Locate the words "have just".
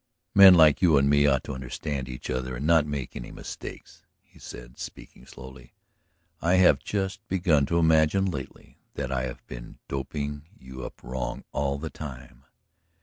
6.55-7.19